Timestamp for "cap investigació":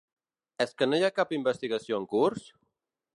1.19-1.99